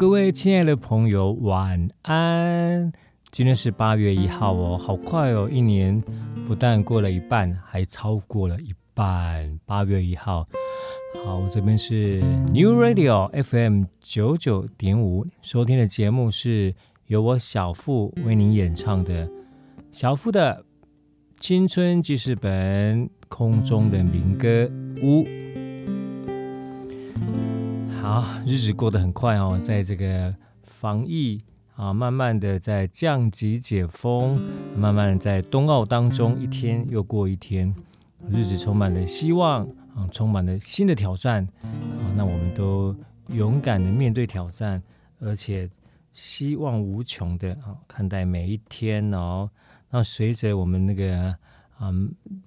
[0.00, 2.90] 各位亲爱的朋友，晚安。
[3.30, 6.02] 今天是八月一号哦，好快哦，一年
[6.46, 9.60] 不但过了一半，还超过了一半。
[9.66, 10.48] 八月一号，
[11.22, 16.72] 好，我这边是 New Radio FM 九九点五，收听的节目是
[17.08, 19.30] 由我小富为您演唱的
[19.92, 20.64] 小富的
[21.38, 24.66] 青春记事本，空中的民歌
[25.02, 25.49] 屋。
[28.00, 31.38] 好，日子过得很快哦，在这个防疫
[31.76, 34.40] 啊，慢慢的在降级解封，
[34.74, 37.74] 慢慢在冬奥当中，一天又过一天，
[38.30, 42.96] 日子充满了希望啊，充满了新的挑战啊，那我们都
[43.28, 44.82] 勇敢的面对挑战，
[45.18, 45.68] 而且
[46.14, 49.50] 希望无穷的啊看待每一天哦。
[49.90, 51.36] 那随着我们那个
[51.76, 51.92] 啊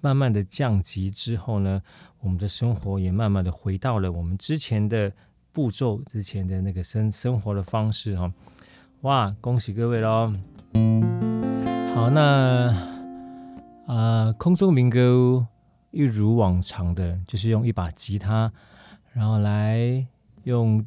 [0.01, 1.79] 慢慢的降级之后呢，
[2.22, 5.13] 我们的生活也慢慢的回到了我们之前的。
[5.53, 8.33] 步骤之前的那个生生活的方式哈，
[9.01, 10.33] 哇，恭喜各位喽！
[11.93, 12.75] 好，那、
[13.85, 15.45] 呃，空中民歌
[15.91, 18.51] 一如往常的，就是用一把吉他，
[19.11, 20.07] 然后来
[20.45, 20.83] 用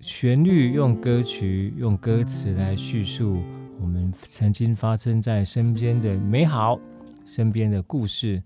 [0.00, 3.42] 旋律、用歌曲、用歌词来叙述
[3.80, 6.78] 我们曾经发生在身边的美好、
[7.24, 8.42] 身边的故事。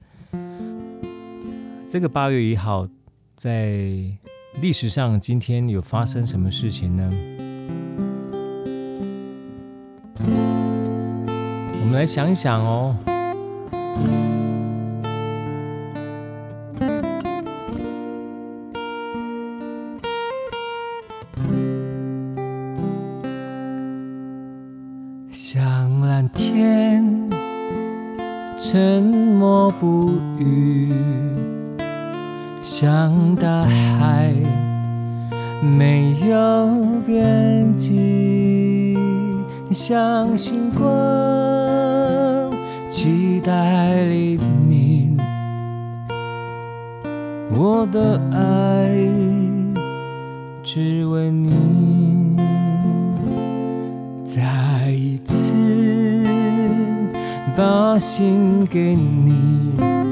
[1.84, 2.86] 这个八月一号，
[3.34, 4.16] 在。
[4.60, 7.10] 历史上今天有发生什么事情呢？
[10.19, 12.97] 我们来想一想哦。
[25.31, 27.31] 像蓝天，
[28.59, 31.23] 沉默不语。
[32.84, 33.62] 像大
[33.99, 34.31] 海，
[35.62, 38.95] 没有边际；
[39.71, 40.84] 像星光，
[42.91, 45.17] 期待黎明。
[47.56, 48.95] 我的爱，
[50.62, 52.37] 只为你，
[54.25, 55.55] 再一次
[57.56, 60.03] 把心给你。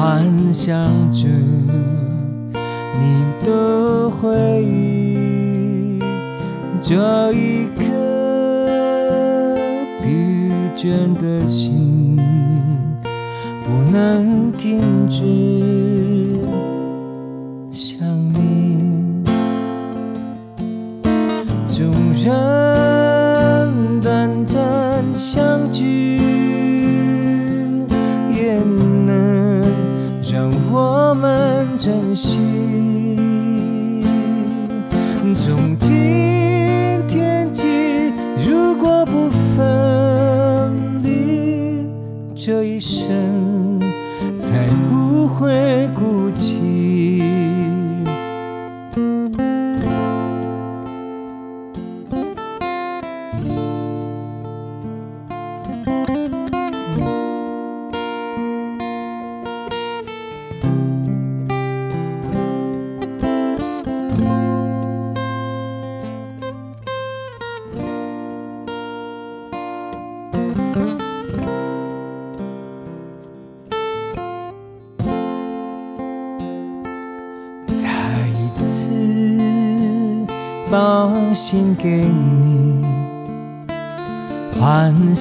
[0.00, 0.74] 幻想
[1.12, 1.28] 着
[2.98, 5.98] 你的回忆，
[6.80, 7.82] 这一刻
[10.02, 10.08] 疲
[10.74, 12.16] 倦的心
[13.62, 15.79] 不能停止。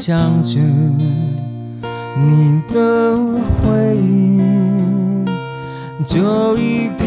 [0.09, 0.59] 想着
[2.17, 3.15] 你的
[3.61, 4.41] 回忆，
[6.03, 7.03] 就一颗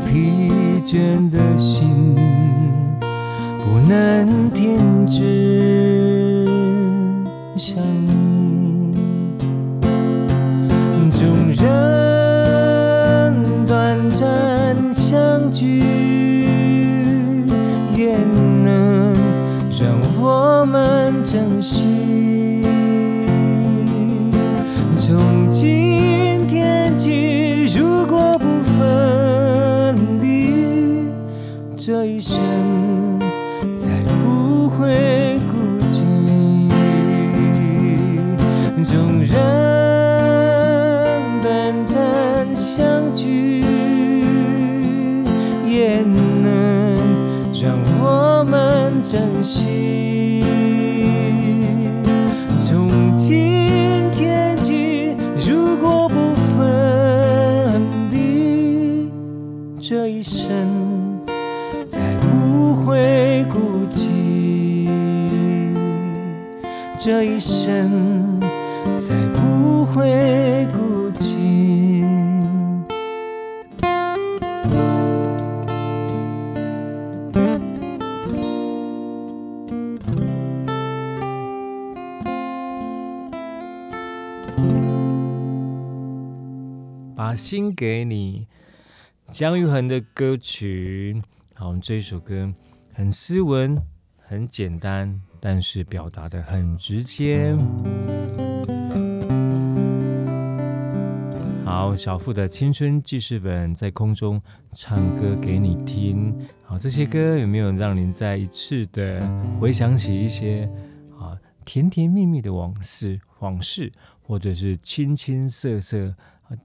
[0.00, 0.12] 疲
[0.84, 2.14] 倦的心
[3.64, 6.46] 不能停止
[7.56, 8.19] 想你。
[21.30, 21.86] 珍惜。
[24.96, 28.46] 从今天起，如果不
[28.76, 31.08] 分离，
[31.76, 32.36] 这一生
[33.76, 35.56] 再不会孤
[35.86, 36.02] 寂。
[38.82, 39.32] 纵然
[41.44, 42.84] 短暂相
[43.14, 43.60] 聚，
[45.68, 46.00] 也
[46.42, 46.96] 能
[47.54, 49.69] 让我们珍惜。
[87.14, 88.48] 把心给你，
[89.28, 91.22] 姜育恒的歌曲。
[91.54, 92.52] 好，我们这首歌
[92.92, 93.80] 很斯文，
[94.16, 97.54] 很简单，但是表达得很直接。
[101.70, 106.36] 好，小富的青春记事本在空中唱歌给你听。
[106.64, 109.24] 好，这些歌有没有让您再一次的
[109.56, 110.68] 回想起一些
[111.16, 113.90] 啊甜甜蜜蜜的往事、往事，
[114.20, 116.12] 或者是青青涩涩？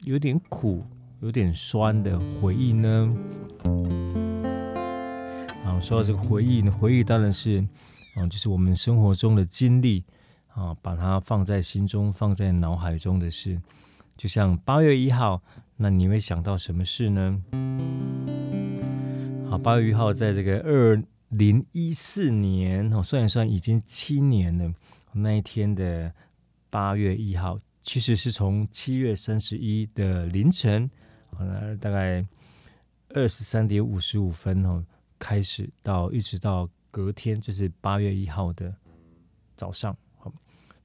[0.01, 0.83] 有点苦、
[1.19, 3.15] 有点酸的回忆呢。
[5.63, 7.63] 啊，说到这个回忆呢，回忆当然是，
[8.15, 10.03] 啊，就是我们生活中的经历
[10.55, 13.61] 啊，把它放在心中、放在脑海中的事。
[14.17, 15.41] 就像八月一号，
[15.77, 17.41] 那你会想到什么事呢？
[19.49, 24.73] 好，八月一号，在这个二零一四年，哦，算一算已经七年了。
[25.13, 26.13] 那一天的
[26.69, 27.59] 八月一号。
[27.87, 30.89] 其实是从七月三十一的凌晨，
[31.37, 32.25] 呃，大概
[33.09, 34.83] 二十三点五十五分哦，
[35.19, 38.73] 开始到一直到隔天，就是八月一号的
[39.55, 39.95] 早上，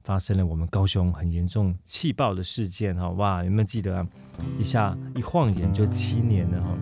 [0.03, 4.07] 发生了我们高雄很严重气爆的事件哈，哇，有没有记得啊？
[4.57, 6.77] 一下一晃眼就七年了哈，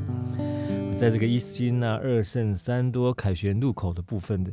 [0.95, 4.51] 在这个一心啊、二圣、三多凯旋路口的部分的，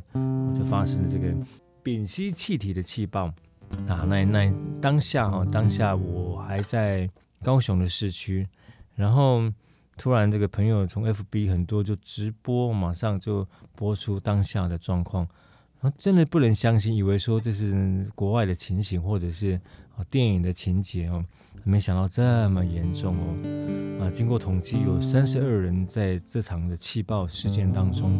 [0.53, 1.33] 就发生了这个
[1.81, 3.33] 丙烯气体的气爆。
[3.87, 7.09] 啊，那那当下哈，当下我还在
[7.43, 8.47] 高雄的市区，
[8.95, 9.41] 然后
[9.97, 15.27] 突然这个朋友从 FB 很多就直播，马上就播出当下的状况，
[15.81, 19.59] 啊，真的不能相信，以为说这是国外的情形或者是
[20.09, 21.23] 电影的情节哦，
[21.63, 28.19] 没想到这么严重哦，啊，经过统计有三十二人在这场的气爆事件当中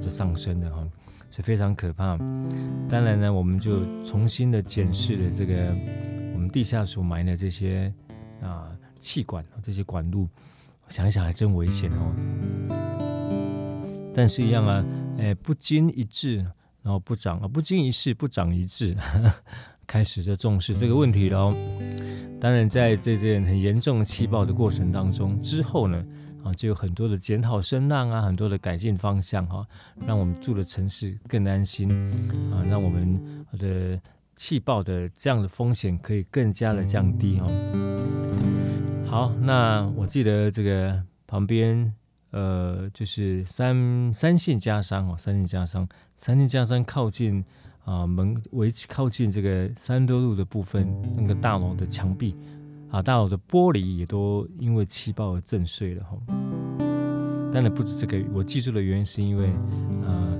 [0.00, 0.88] 就丧生了哈。
[1.28, 2.16] 是非常可怕。
[2.88, 5.54] 当然呢，我们就重新的检视了这个
[6.32, 7.92] 我们地下所埋的这些
[8.40, 10.28] 啊气管这些管路，
[10.88, 12.14] 想一想还真危险哦。
[14.14, 14.84] 但是，一样啊，
[15.18, 16.46] 哎，不经一致，
[16.86, 18.96] 然后不长啊，不经一事不长一智，
[19.88, 21.52] 开始就重视这个问题了。
[22.40, 26.06] 当然，在这件很严重的气爆的过程当中之后呢，
[26.44, 29.66] 啊，就有很多的检讨声浪啊，很多的改进方向哈，
[30.06, 31.90] 让我们住的城市更安心
[32.52, 33.20] 啊，让我们
[33.58, 34.00] 的
[34.36, 37.48] 气爆的这样的风险可以更加的降低哈。
[39.06, 41.92] 好，那我记得这个旁边
[42.36, 47.42] 呃，就是三三信家商哦，三信家商，三信家商靠近
[47.86, 52.36] 啊门围靠近这个三多路的部分，那个大楼的墙壁。
[52.90, 56.16] 啊，大楼的玻璃也都因为气爆而震碎了哈。
[57.50, 59.50] 当然不止这个，我记住的原因是因为，
[60.04, 60.38] 呃，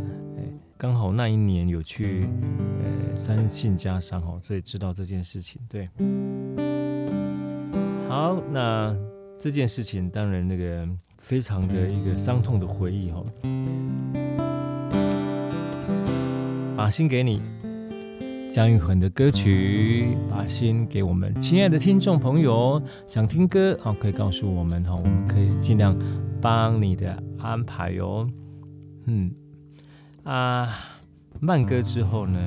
[0.76, 2.28] 刚好那一年有去
[2.84, 5.60] 呃三信家商哦，所以知道这件事情。
[5.68, 5.88] 对，
[8.08, 8.94] 好，那
[9.38, 10.88] 这件事情当然那个
[11.26, 13.20] 非常的一个伤痛的回忆哈。
[16.76, 17.42] 把心给你。
[18.48, 25.98] 姜育恒的歌曲，把心给我们亲爱的听众朋友，想听歌啊，可以告诉我们哈，我们可以尽量
[26.40, 28.30] 帮你的安排哟。
[29.06, 29.28] 嗯
[30.22, 30.72] 啊，
[31.40, 32.38] 慢歌之后呢，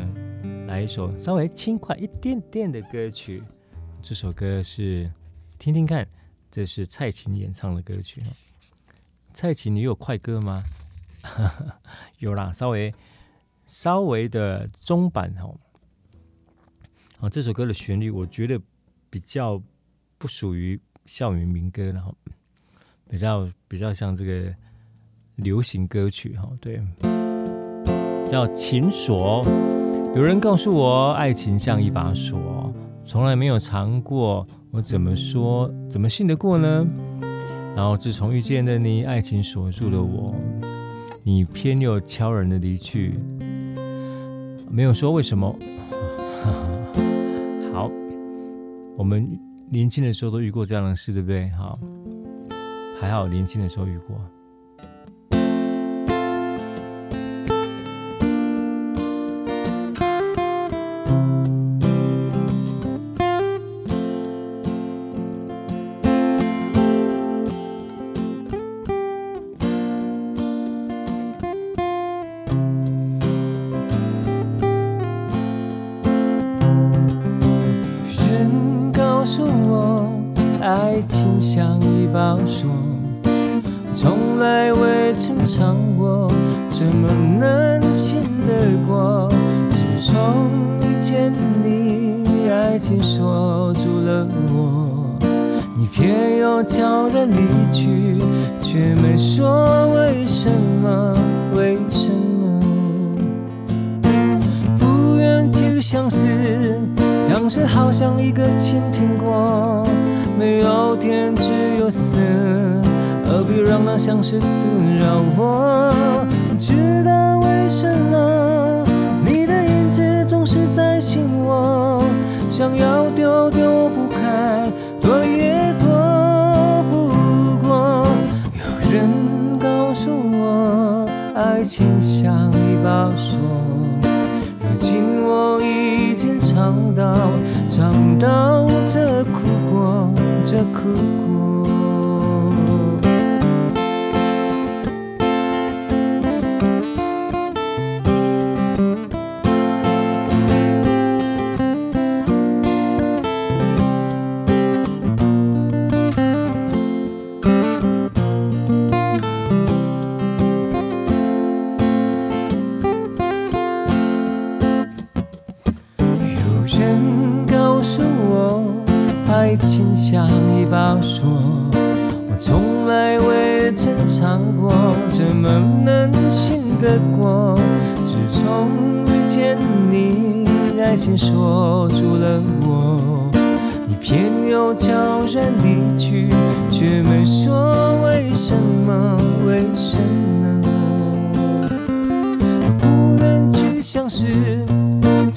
[0.67, 3.43] 来一首稍微轻快一点点的歌曲。
[4.01, 5.12] 这首歌是
[5.57, 6.07] 听听看，
[6.50, 8.21] 这是蔡琴演唱的歌曲。
[9.39, 10.62] 蔡琴，你有快歌吗？
[12.19, 12.93] 有啦，稍微
[13.65, 15.55] 稍微的中版哦。
[17.22, 18.60] 啊，这首歌的旋律我觉得
[19.10, 19.63] 比较
[20.17, 22.13] 不属于校园民歌，然后
[23.10, 24.53] 比较比较像这个
[25.38, 26.51] 流行歌曲哈。
[26.60, 26.86] 对，
[28.27, 29.41] 叫《情锁》。
[30.17, 36.86] 有人告诉我，爱情像一把锁，从来没有尝过，我怎么说，怎么信得过呢？
[37.76, 40.36] 然后自从遇见了你，爱情锁住了我，
[41.24, 43.20] 你偏又悄然的离去，
[44.70, 45.58] 没有说为什么。
[47.74, 47.90] 好，
[48.98, 49.30] 我们
[49.70, 51.50] 年轻的时候都遇过这样的事，对不对？
[51.52, 51.80] 好，
[53.00, 54.20] 还好年轻的时候遇过。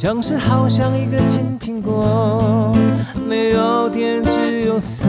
[0.02, 2.74] 像是好像一个青苹果，
[3.24, 5.08] 没有甜只有涩，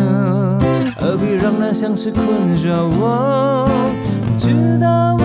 [0.99, 2.23] 何必让那相识困
[2.63, 3.67] 扰我？
[4.21, 5.17] 不知道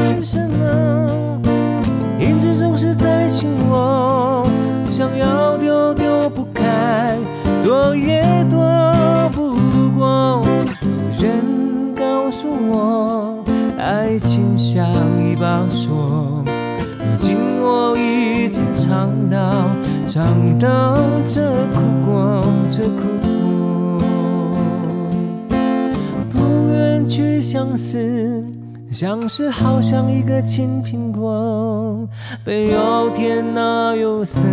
[27.79, 28.45] 思，
[28.91, 32.07] 相思好像一个青苹果，
[32.45, 34.47] 没有甜哪有涩。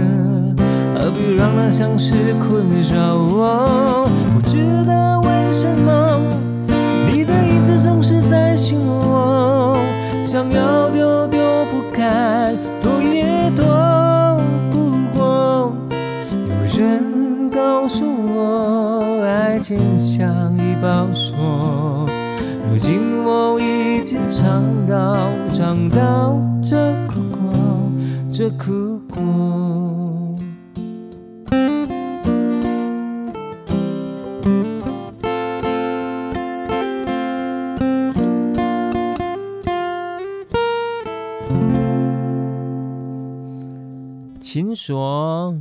[0.94, 2.64] 何必让那相思困
[2.94, 4.08] 扰我？
[4.34, 6.20] 不知道为什么，
[7.12, 9.76] 你的影子总是在心窝，
[10.24, 11.40] 想要丢丢
[11.72, 13.66] 不开，躲也躲
[14.72, 15.74] 不过。
[16.48, 20.28] 有人告诉我，爱情像
[20.58, 22.06] 一把锁，
[22.70, 23.05] 如今
[24.06, 27.92] 尝到尝到这苦果，
[28.32, 30.36] 这苦果。
[44.40, 45.58] 情锁，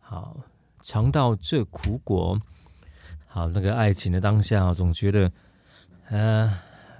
[0.00, 0.36] 好，
[0.82, 2.40] 尝到这苦果，
[3.28, 5.30] 好，那个爱情的当下，总觉得，
[6.10, 6.52] 呃，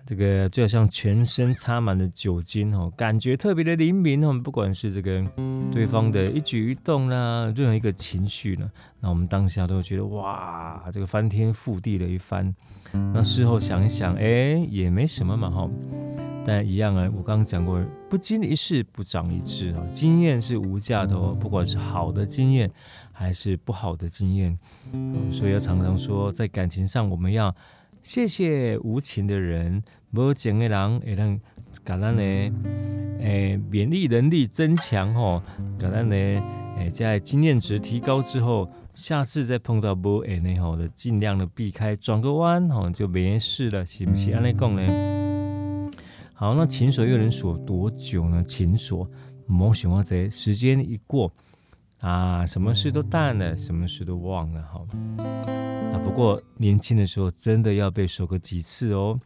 [0.09, 4.33] 这个就好像全身插满了酒精哦，感觉特别的灵敏哦。
[4.43, 5.23] 不管是这个
[5.71, 12.55] 对方的一举一动啦，任何一个情绪呢，那我们当下都觉得哇，这个翻天覆地的一番。
[13.12, 15.69] 那事后想一想，哎，也没什么嘛哈。
[16.43, 22.71] 但一样啊，我刚刚讲过，不经一事不长一智啊，经验是无价的哦，不管是好的经验
[23.12, 24.59] 还是不好的经验。
[25.31, 27.55] 所以要常常说，在感情上，我们要
[28.09, 29.83] 谢谢无情的人。
[30.12, 31.38] 无情的人会让
[31.85, 32.23] 给咱的
[33.21, 35.43] 诶免疫能力增强吼，
[35.79, 44.33] 给咱的诶在经验值提高之后，下次再碰到无缘的吼，的尽量的避开，转个弯吼就没事了，是不是？
[44.33, 45.93] 安尼讲呢？
[46.33, 48.43] 好，那情锁又能锁多久呢？
[48.43, 49.07] 情锁
[49.47, 51.31] 莫想啊这时间一过
[52.00, 54.87] 啊，什么事都淡了，什么事都忘了好。
[55.93, 59.19] 啊，不过年轻的时候真的要被说个几次哦。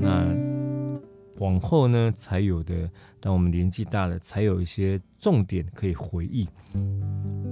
[0.00, 0.26] 那
[1.38, 6.48] 往后呢才有的，当我们年纪大了，才有一些重点可以回忆，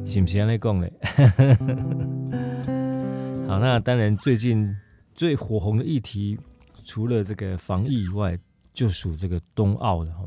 [0.04, 0.92] 行不行来讲嘞？
[3.46, 4.74] 好，那当然最近
[5.14, 6.38] 最火红的议题，
[6.84, 8.38] 除了这个防疫以外，
[8.72, 10.24] 就属这个冬奥了哈。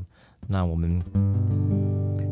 [0.47, 1.01] 那我们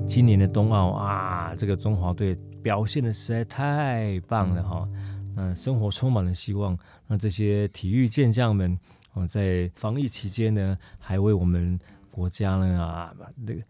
[0.06, 4.88] 今年的冬奥啊，这个中华队表现的实在太棒了哈。
[5.34, 6.78] 那生活充满了希望。
[7.08, 8.78] 那这些体育健将们，
[9.14, 11.80] 哦，在防疫期间呢，还为我们
[12.12, 13.14] 国家呢啊，
[13.46, 13.62] 这个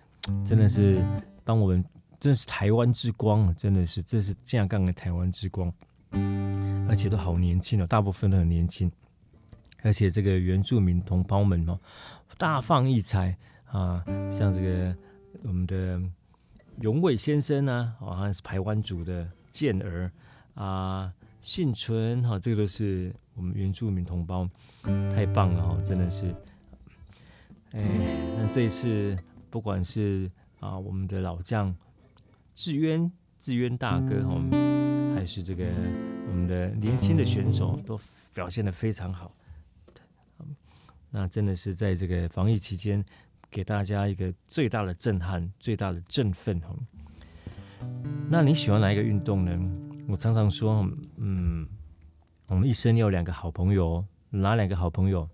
[0.43, 1.01] 真的是
[1.45, 1.83] 帮我们，
[2.19, 5.71] 真是台湾之光，真的是这是这样干的台湾之光，
[6.89, 8.91] 而且都好年轻哦，大部分都很年轻，
[9.81, 11.79] 而且这个原住民同胞们哦，
[12.37, 14.95] 大放异彩啊，像这个
[15.43, 16.01] 我们的
[16.81, 20.11] 永伟先生呢，好像是台湾族的健儿
[20.55, 21.13] 啊。
[21.41, 24.49] 幸存哈，这个都是我们原住民同胞，
[25.13, 26.33] 太棒了哈，真的是。
[27.71, 27.83] 哎，
[28.37, 29.17] 那这一次
[29.49, 30.31] 不管是
[30.61, 31.75] 啊我们的老将
[32.55, 34.41] 志渊志渊大哥哈，
[35.15, 35.65] 还是这个
[36.29, 37.99] 我们的年轻的选手，都
[38.33, 39.35] 表现得非常好。
[41.11, 43.03] 那真的是在这个防疫期间，
[43.53, 46.75] 给大家一个最大的震撼，最大的振奋哈。
[48.27, 49.55] 那你喜欢哪一个运动呢？
[50.07, 51.67] 我常常说，嗯，
[52.47, 55.29] 我们一生有两个好朋友，哪两个好朋友？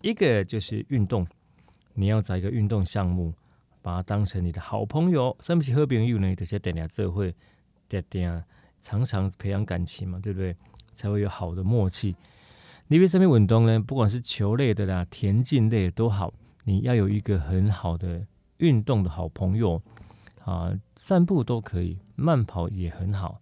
[0.00, 1.26] 一个就是运动，
[1.92, 3.34] 你要找一个运动项目，
[3.82, 5.36] 把它当成你的好朋友。
[5.40, 6.32] 什么是好朋友呢？
[6.36, 7.34] 这些点点智慧，
[7.88, 8.44] 点点
[8.78, 10.54] 常常培养感情嘛，对不对？
[10.94, 12.14] 才会有好的默契。
[12.86, 13.80] 你为什么运动呢？
[13.80, 16.32] 不管是球类的啦、田径类的都好，
[16.64, 18.26] 你要有一个很好的
[18.58, 19.82] 运动的好朋友
[20.44, 23.40] 啊，散步都可以，慢跑也很好。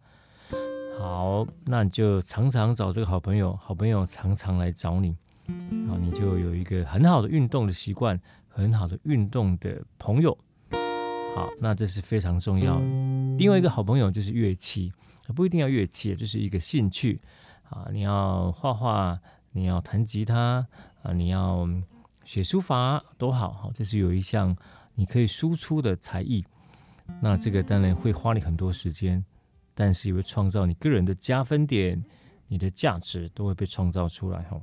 [0.99, 10.37] 好，那你就常常找这个好朋友，好朋友常常来找你，啊，你就有一个很好的运动的习惯，很好的运动的朋友。
[11.35, 12.85] 好，那这是非常重要的。
[13.39, 14.93] 另外一个好朋友就是乐器，
[15.35, 17.21] 不一定要乐器，就是一个兴趣
[17.69, 17.89] 啊。
[17.93, 19.19] 你要画画，
[19.53, 20.67] 你要弹吉他
[21.03, 21.67] 啊，你要
[22.31, 24.57] 写书法都好，好，这是有一项
[24.95, 26.45] 你可以输出的才艺。
[27.21, 29.25] 那这个当然会花你很多时间。
[29.75, 32.01] 但是也会创造你个人的加分点，
[32.47, 34.61] 你的价值都会被创造出来哈。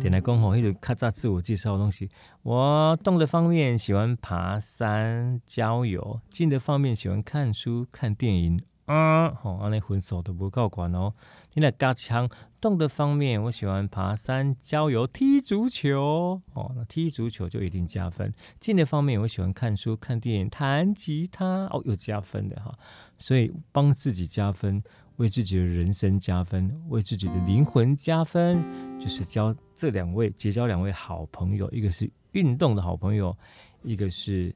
[0.00, 2.08] 点来讲吼，一个咔嚓自我介绍的东西。
[2.40, 8.62] 我动的方面喜欢爬山、郊游；静的方面喜欢看书、看电影。
[8.90, 11.14] 啊，好，安尼分数都不够管哦。
[11.54, 12.28] 你来加强
[12.60, 16.42] 动的方面，我喜欢爬山、郊游、踢足球。
[16.54, 18.34] 哦，那踢足球就一定加分。
[18.58, 21.66] 静的方面，我喜欢看书、看电影、弹吉他。
[21.66, 22.76] 哦，有加分的哈。
[23.16, 24.82] 所以帮自己加分，
[25.18, 28.60] 为自己的人生加分，为自己的灵魂加分，
[28.98, 33.36] 就是交这两位结交两位好朋友，一个是运动的好朋友，
[33.84, 34.52] 一个是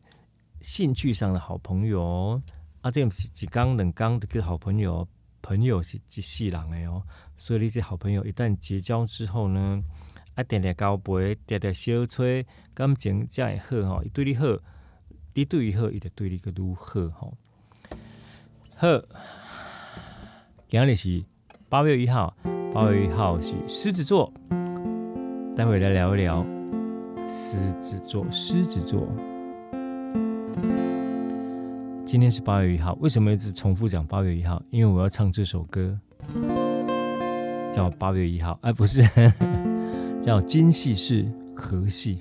[0.60, 2.42] 兴趣上的好朋友。
[2.84, 5.08] 啊，这是几刚冷刚的个好朋友，
[5.40, 7.02] 朋友是一世人的哦。
[7.34, 9.82] 所以你这好朋友一旦结交之后呢，
[10.34, 14.04] 啊，点点交杯，点点小吹，感情才会好哦。
[14.04, 14.44] 伊对你好，
[15.32, 17.32] 你对伊好，伊就对你个愈好哦。
[18.76, 18.86] 好，
[20.68, 21.24] 今日是
[21.70, 22.36] 八月一号，
[22.74, 24.30] 八月一号是狮子座，
[25.56, 26.44] 待会来聊一聊
[27.26, 28.30] 狮子座。
[28.30, 29.08] 狮子座，
[32.04, 34.62] 今天是八月一号，为什么一直重复讲八月一号？
[34.70, 35.98] 因为我要唱这首歌，
[37.72, 39.02] 叫八月一号，哎，不是，
[40.22, 41.24] 叫今夕是
[41.56, 42.18] 何夕。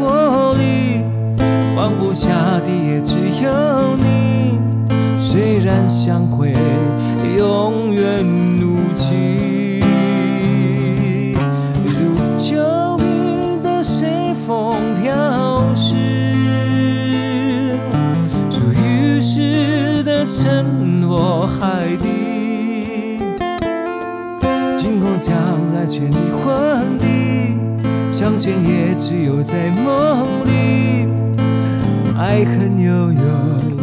[0.00, 1.02] 水里，
[1.76, 4.58] 放不下的也只有你。
[5.18, 6.54] 虽然相会
[7.36, 8.24] 永远
[8.58, 9.84] 无期，
[11.84, 12.56] 如秋
[12.98, 15.96] 云的随风飘逝，
[18.50, 23.20] 如雨丝的沉落海底。
[24.76, 25.36] 今后将
[25.74, 27.04] 来千里换地，
[28.20, 31.08] 相见也只有在梦里，
[32.18, 33.79] 爱恨悠悠。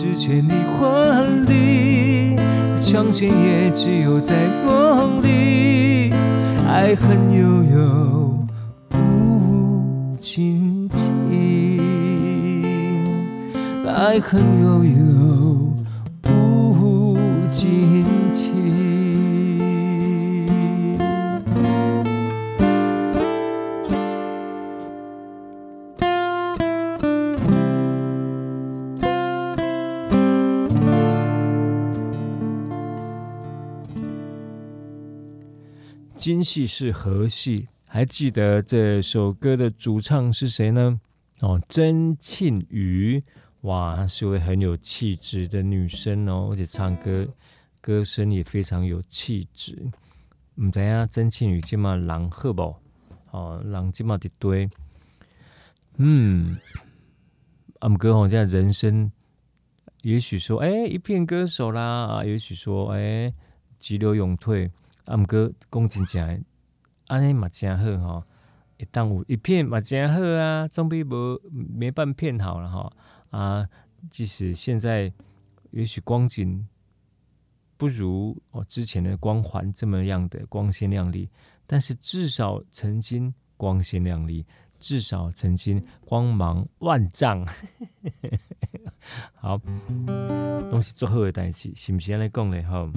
[0.00, 2.34] 不知千里万里，
[2.74, 4.34] 相见也只有在
[4.64, 6.10] 梦里，
[6.66, 8.38] 爱恨悠悠
[8.94, 11.12] 无尽期，
[13.84, 15.49] 爱恨悠悠
[36.32, 37.66] 今夕是何夕？
[37.88, 41.00] 还记得这首歌的主唱是谁呢？
[41.40, 43.20] 哦，曾庆瑜，
[43.62, 47.26] 哇，是位很有气质的女生哦，而且唱歌
[47.80, 49.90] 歌声也非常有气质。
[50.54, 52.76] 唔知啊，曾庆瑜今嘛人好不？
[53.32, 54.70] 哦，人今嘛一堆。
[55.96, 56.56] 嗯，
[57.80, 59.10] 阿姆哥，好像人生，
[60.02, 63.34] 也许说，哎、一片歌手啦，也许说，哎、
[63.80, 64.70] 急流勇退。
[65.10, 66.44] 啊，毋过讲真正，
[67.08, 68.24] 安尼嘛真好吼，
[68.76, 72.92] 一当有一片嘛真好啊，总比无没半片好了吼。
[73.30, 73.68] 啊，
[74.08, 75.12] 即使现在
[75.72, 76.64] 也许光景
[77.76, 81.28] 不如哦之前的光环这么样的光鲜亮丽，
[81.66, 84.46] 但是至少曾经光鲜亮丽，
[84.78, 87.44] 至少曾经光芒万丈。
[89.34, 89.60] 好，
[90.70, 92.62] 拢是做好的代志，是毋是安尼讲咧？
[92.62, 92.92] 吼。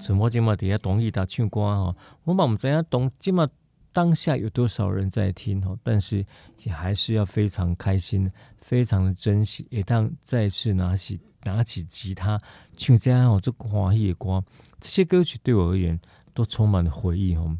[0.00, 1.96] 怎么这么底下同意他唱歌哈？
[2.24, 3.48] 我嘛不知影当这么
[3.92, 6.24] 当下有多少人在听哈，但是
[6.62, 9.66] 也还是要非常开心，非常的珍惜。
[9.70, 12.38] 一旦再次拿起拿起吉他
[12.76, 14.44] 唱这样哦，这欢喜的歌，
[14.78, 15.98] 这些歌曲对我而言
[16.32, 17.56] 都充满了回忆哦。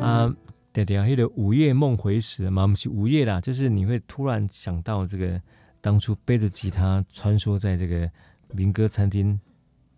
[0.00, 0.34] 啊，
[0.72, 5.40] 对对啊，那个午夜梦回时嘛，不是午夜啦，就是你会突然想到这个
[5.80, 8.10] 当初背着吉他穿梭在这个
[8.52, 9.38] 民歌餐厅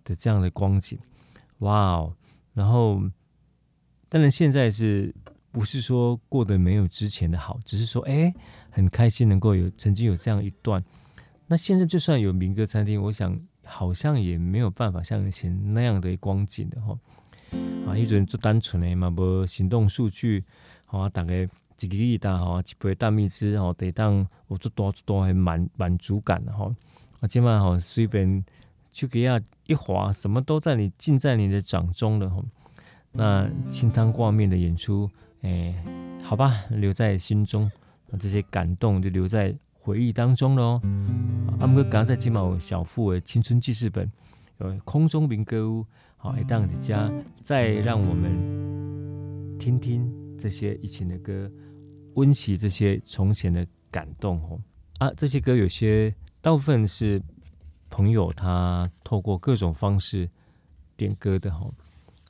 [0.07, 0.99] 的这样的光景，
[1.59, 2.15] 哇哦，
[2.55, 2.99] 然后
[4.09, 5.15] 当然现在是
[5.53, 8.33] 不是说过得没有之前的好，只是说哎，
[8.71, 10.83] 很开心能够有曾经有这样一段。
[11.47, 16.99] 那现在就算有民歌餐厅，我想好像也没有办法像以前那样的光景的哈。
[17.87, 20.43] 啊，一种做单纯的嘛，无行动数据，
[20.87, 21.47] 好大概。
[21.83, 26.75] 一个亿大哈，一杯大蜜汁哈，得当我做多做多还满满足感的哈。
[27.21, 28.43] 啊，今晚好随便
[28.93, 32.45] 去给下一滑，什么都在你尽在你的掌中了。
[33.13, 35.11] 那清汤挂面的演出，
[35.43, 35.75] 哎、
[36.23, 37.71] 好吧，留在心中，
[38.19, 40.81] 这些感动就留在回忆当中喽。
[41.61, 44.11] 阿姆哥刚在今晚小富的青春记事本，
[44.59, 47.11] 有空中民歌屋，好，来当你家，
[47.43, 51.51] 再让我们听听这些以前的歌。
[52.17, 54.59] 温习这些从前的感动哦
[54.99, 57.21] 啊，这些歌有些大部分是
[57.97, 60.29] 朋友他透过各种方式
[60.99, 61.67] 点歌的哈，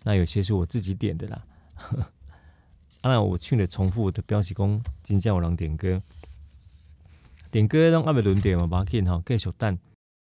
[0.05, 1.45] 那有些是我自己点的啦。
[3.03, 6.01] 当然我去年重复我的标记工金叫我郎点歌，
[7.51, 9.77] 点歌让阿美轮点嘛，把它给哈，继续等，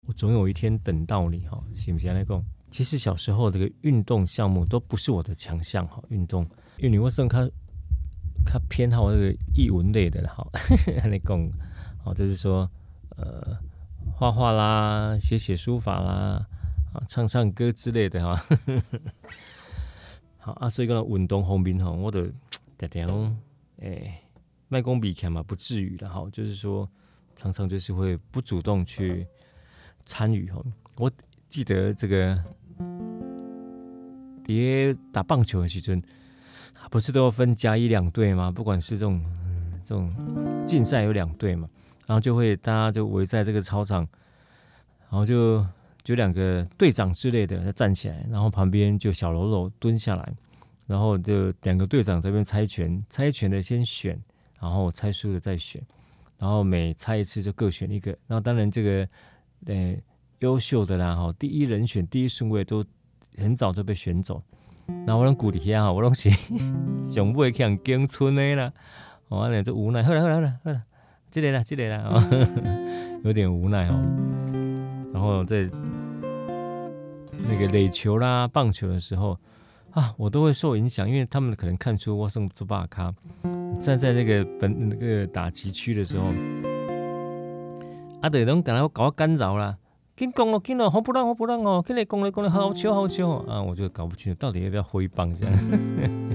[0.08, 2.44] 我总有一天等到你哈，行不行来讲？
[2.72, 6.42] 其实小时候这个运动项目都不是我的强项哈，运动
[6.78, 7.48] 因为你会生看。
[8.44, 10.44] 他偏好那个艺文类的哈，
[11.10, 11.50] 你讲，
[12.02, 12.68] 好，就是说，
[13.16, 13.56] 呃，
[14.18, 16.44] 画画啦，写写书法啦，
[16.92, 18.44] 啊，唱唱歌之类的哈。
[20.38, 22.26] 好啊，所以讲运动方面哈，我都
[22.76, 23.36] 常常
[23.76, 24.12] 诶，
[24.66, 26.88] 卖功比看嘛，不至于的哈，就是说，
[27.36, 29.24] 常常就是会不主动去
[30.04, 30.60] 参与哈。
[30.96, 31.08] 我
[31.48, 32.42] 记得这个，
[34.42, 36.02] 爹打棒球的时阵。
[36.90, 38.50] 不是都要分甲乙两队吗？
[38.50, 39.22] 不管是这种
[39.84, 40.10] 这种
[40.66, 41.68] 竞赛有两队嘛，
[42.08, 44.00] 然后就会大家就围在这个操场，
[45.10, 45.62] 然后就
[46.02, 50.34] 就两个队长之类的站起来，然后旁边就小喽啰蹲下来，
[50.86, 54.18] 然后就两个队长这边猜拳，猜拳的先选，
[54.58, 55.82] 然后猜输的再选，
[56.38, 59.06] 然后每猜一次就各选一个，那当然这个
[59.66, 59.94] 呃
[60.38, 62.82] 优秀的啦哈，第一人选第一顺位都
[63.36, 64.42] 很早就被选走。
[65.04, 66.30] 那我拢鼓励下哈，我拢是
[67.04, 68.72] 上尾去人竞村的啦，
[69.28, 70.82] 哦，安尼就无奈，好了好了好了好了，
[71.30, 72.22] 这个啦这个啦，哦，
[73.24, 74.00] 有点无奈哦。
[75.12, 75.68] 然后在
[77.48, 79.38] 那个垒球啦、棒球的时候
[79.92, 83.12] 啊，我都会受影响，因为他们可能看出我是做大咖，
[83.80, 86.26] 站在那个本那个打击区的时候，
[88.20, 89.76] 啊，对，拢等下搞我干扰啦。
[90.16, 93.62] 紧讲哦，紧哦，好不让，好不让哦，跟你讲来讲来，好球，好球啊！
[93.62, 95.54] 我就搞不清楚到底要不要挥棒这样。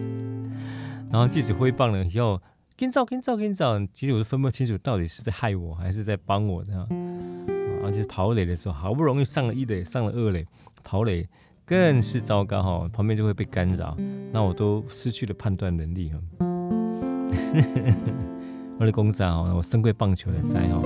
[1.12, 2.42] 然后即使挥棒了以后，
[2.76, 6.82] 紧走，紧走，紧走，其实我都分不清楚到底是在害我还是在帮我这样。
[7.84, 10.46] 啊，就是跑垒的时候，好不容易上了一垒，上了二垒，
[10.84, 11.28] 跑垒
[11.66, 13.96] 更是糟糕哈，旁边就会被干扰，
[14.32, 16.20] 那我都失去了判断能力哈。
[18.80, 20.82] 我的公司啊，我深柜棒球的在哦。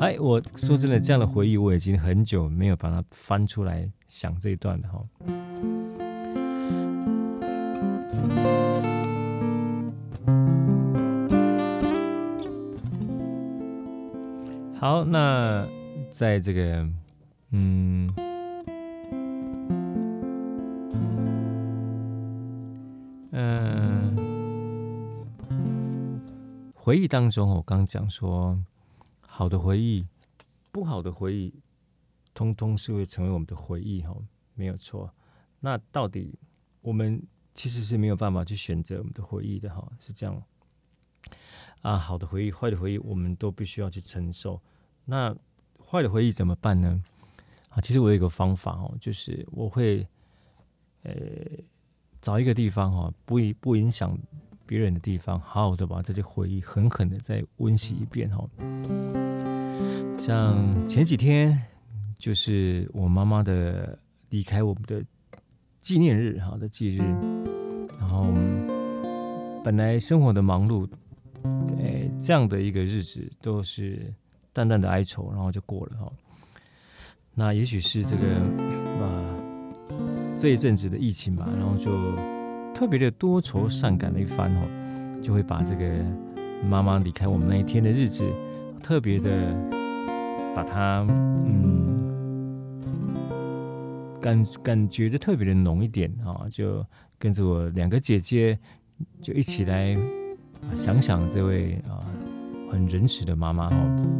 [0.00, 5.04] 哎，我说真的，这样的回忆我已经很久没有把它翻出来想这一段了哈。
[14.80, 15.68] 好，那
[16.10, 16.88] 在这个
[17.50, 18.10] 嗯
[23.32, 24.16] 嗯、
[26.74, 28.58] 回忆当中，我刚讲说。
[29.20, 30.06] 好的回忆，
[30.72, 31.52] 不好的回忆，
[32.32, 34.16] 通通是会成为我们的回忆哈，
[34.54, 35.12] 没有错。
[35.60, 36.38] 那到底
[36.80, 40.42] 我们其实是没有办法去选择我们的回忆的哈，是这样。
[41.82, 44.60] 啊，好的回忆、坏的回忆，我们都必须要去承受。
[45.10, 45.34] 那
[45.84, 47.02] 坏的回忆怎么办呢？
[47.70, 50.06] 啊，其实我有一个方法哦，就是我会
[51.02, 51.12] 呃
[52.20, 54.16] 找一个地方哈，不影不影响
[54.66, 58.48] 别人的地方，好好的把这些回忆狠狠的再温习一遍哈。
[60.16, 61.60] 像前几天，
[62.16, 65.02] 就是我妈妈的离开我们的
[65.80, 67.02] 纪念日，哈的忌日。
[67.98, 68.32] 然后
[69.64, 70.88] 本来生活的忙碌，
[71.78, 74.14] 哎，这样的一个日子都是
[74.52, 76.12] 淡淡的哀愁，然后就过了哈。
[77.34, 78.26] 那也许是这个
[79.04, 79.34] 啊
[80.36, 81.90] 这一阵子的疫情吧，然后就
[82.74, 84.66] 特别的多愁善感的一番哈，
[85.22, 86.04] 就会把这个
[86.68, 88.24] 妈妈离开我们那一天的日子
[88.82, 89.30] 特别的。
[90.52, 91.06] 把它，
[91.46, 92.10] 嗯，
[94.20, 96.84] 感感觉的特别的浓一点啊，就
[97.20, 98.58] 跟着我两个姐姐，
[99.22, 99.96] 就一起来
[100.74, 102.02] 想想这位啊
[102.68, 104.19] 很仁慈的妈妈哦。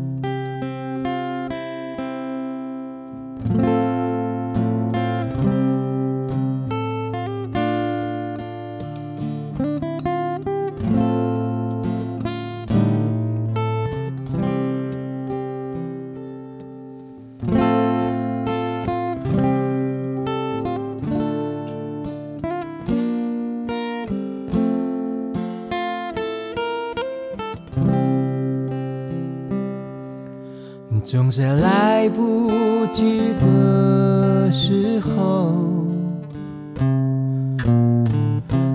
[31.10, 35.52] 总在来不及的时候，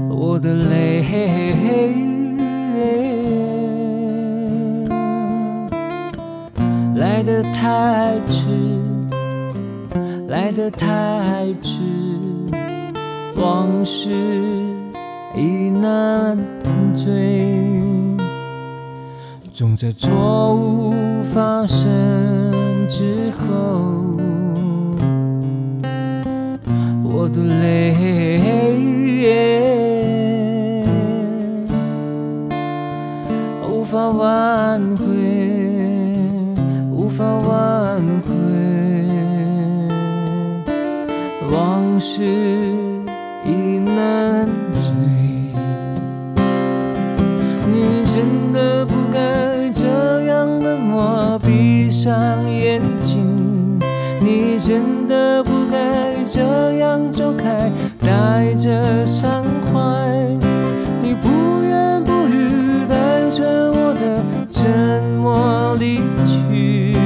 [0.10, 1.02] 我的泪
[6.96, 8.50] 来得太迟，
[10.28, 11.84] 来得太迟，
[13.38, 14.10] 往事
[15.38, 16.38] 已难
[16.94, 17.45] 追。
[19.58, 22.52] 总在错误发生
[22.90, 23.48] 之后，
[27.02, 27.96] 我的泪
[33.66, 35.06] 无法挽回，
[36.92, 38.34] 无法挽回，
[41.50, 42.65] 往事
[58.66, 59.78] 的伤怀。
[61.04, 66.98] 你不言不语，带着我的沉默离去。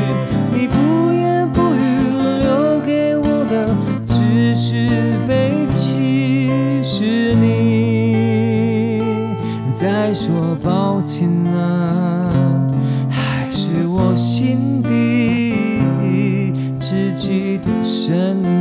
[0.53, 3.75] 你不言不语，留给我的
[4.07, 4.87] 只是
[5.27, 6.49] 悲戚。
[6.81, 9.01] 是你
[9.73, 10.55] 在说。
[10.61, 12.29] 抱歉啊，
[13.09, 18.58] 还是我心底自己的声音。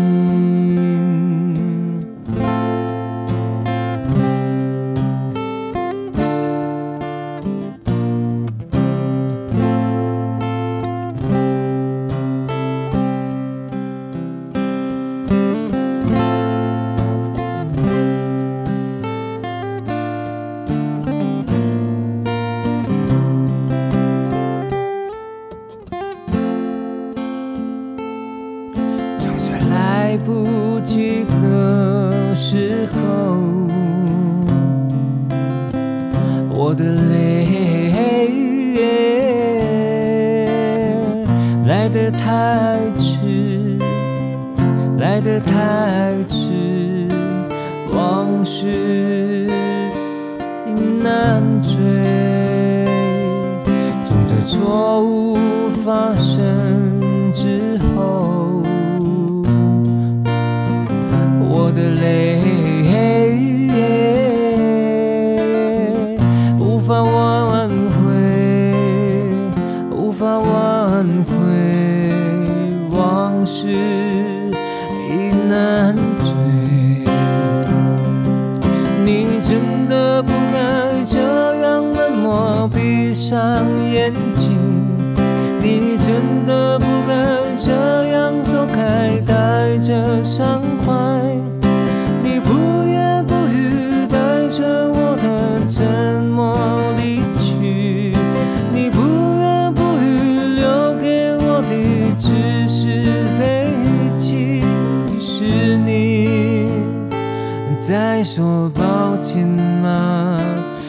[108.18, 110.40] 在说抱歉吗？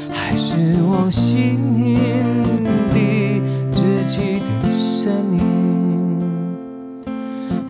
[0.09, 1.59] 还是我心
[2.91, 3.39] 底
[3.71, 6.19] 自己的声音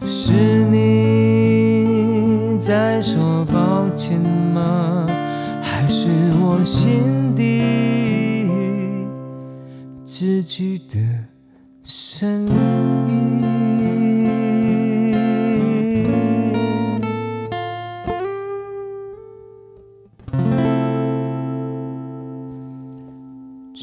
[0.05, 5.05] 是你在说抱歉吗？
[5.61, 6.07] 还是
[6.39, 8.55] 我心底
[10.05, 10.97] 自己的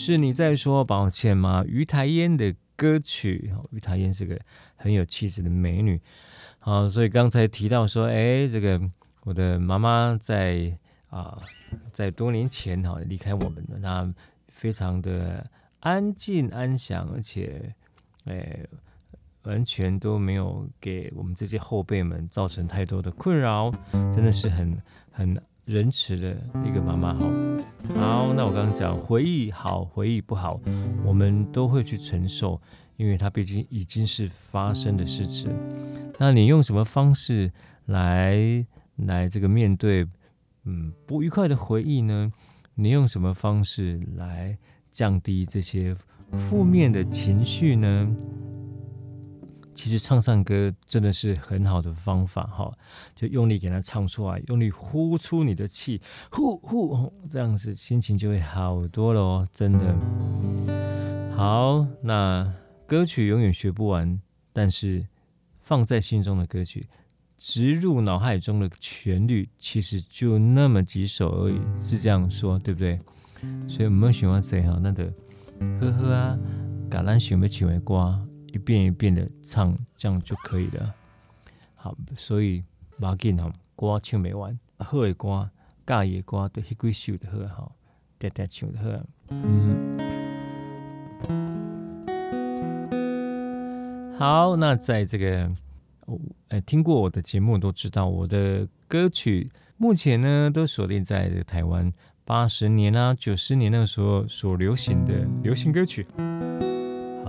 [0.07, 4.40] 是你在说抱歉吗于台烟的歌曲，于台烟是个
[4.76, 6.00] 很有气质的美女，
[6.61, 8.80] 好，所以刚才提到说，哎，这个
[9.24, 10.78] 我的妈妈在
[11.09, 11.36] 啊，
[11.90, 14.14] 在多年前哈离开我们了，她
[14.46, 15.44] 非常的
[15.80, 17.74] 安静安详，而且
[18.26, 18.64] 哎，
[19.42, 23.72] 完全都没有给我们这些后辈们造成太多的困扰，
[24.14, 24.80] 真的是很
[25.11, 25.36] 很。
[25.67, 27.27] 仁慈的一个妈妈，好，
[27.97, 30.61] 好，那我刚刚讲回忆好，回忆不好，
[31.05, 32.61] 我们都会去承受，
[32.97, 35.51] 因为它毕竟已经是发生的事情。
[36.21, 37.53] 那你用什么方式
[37.87, 38.64] 来
[38.95, 40.07] 来这个面对
[40.67, 42.33] 嗯不愉快的回忆呢？
[42.77, 44.57] 你用什么方式来
[44.93, 45.97] 降低这些
[46.37, 48.17] 负面的情绪呢？
[49.77, 52.72] 其实唱唱歌真的是很好的方法哈，
[53.14, 56.01] 就用力给它唱出来，用力呼出你的气，
[56.33, 59.95] 呼呼，这样子心情就会好多了哦，真的。
[61.37, 62.51] 好，那
[62.87, 64.18] 歌曲永远学不完，
[64.55, 65.07] 但是
[65.61, 66.89] 放在心中的歌曲，
[67.37, 72.99] 植入脑海中的旋律，其实就那么几首而已，是这样说对不对？
[73.68, 74.81] 所以我们喜欢谁哈？
[74.83, 75.05] 那个
[75.79, 76.39] 呵呵啊，
[76.91, 78.26] 橄榄选没选没瓜。
[78.57, 80.94] 一遍一遍的唱，这样就可以了。
[81.74, 82.64] 好，所以
[82.96, 85.50] 马紧哈歌唱没完，好的歌、
[85.84, 87.70] 尬的歌都一几首的好哈，
[88.18, 88.88] 嗲嗲唱的好。
[89.28, 89.98] 嗯，
[94.18, 95.52] 好，那在这个，
[96.48, 101.92] 哎，听过我的节目都知道，我的歌曲目前呢都锁定在这个台湾
[102.24, 106.07] 八十年啊、九十年那个时候所流行的流行歌曲。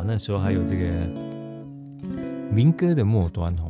[0.07, 0.85] 那时候还有这个
[2.49, 3.67] 民歌的末端哦。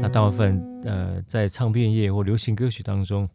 [0.00, 3.28] 那大部分呃，在唱片业或流行歌曲当中，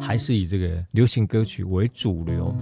[0.00, 2.54] 还是以这个流行歌曲为主流。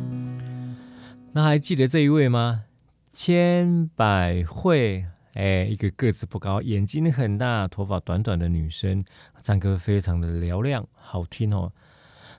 [1.32, 2.64] 那还记得这一位吗？
[3.12, 5.04] 千百惠，
[5.34, 9.04] 哎，一个个子不高，眼睛很大，头发短短的女生，
[9.42, 11.70] 唱歌非常的嘹亮，好听哦。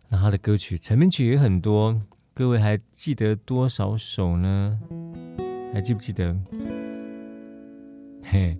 [0.10, 2.02] 那她的歌曲成名曲也很多，
[2.34, 4.80] 各位还记得多少首呢？
[5.74, 6.38] 还记不记得？
[8.22, 8.56] 嘿，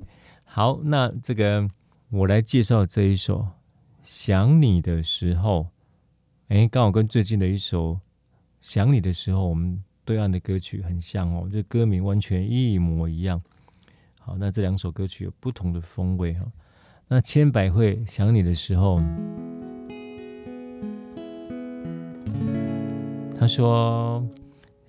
[0.46, 1.70] 好，那这个
[2.10, 3.42] 我来介绍这一首
[4.02, 5.60] 《想你的时候》。
[6.48, 7.94] 哎，刚好跟最近的一首
[8.60, 13.40] 《想你的时候》，我们对岸的歌曲很像哦，这歌名完全一模一样。
[14.20, 16.52] 好，那这两首歌曲有不同的风味哈。
[17.08, 19.00] 那千百惠《想你的时候》，
[23.38, 24.28] 他说。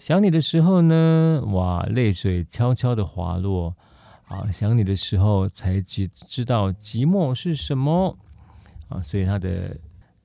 [0.04, 3.74] 想你的时候呢，哇，泪水悄悄的滑落
[4.28, 4.50] 啊！
[4.50, 8.14] 想你的时候才知知道寂寞是什么
[8.90, 9.00] 啊！
[9.00, 9.74] 所以他的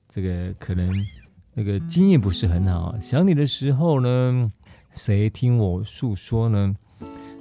[0.06, 0.92] 这个可能
[1.54, 2.94] 那个经验不是很好。
[3.00, 4.52] 想你的时候呢，
[4.90, 6.76] 谁听我诉说呢？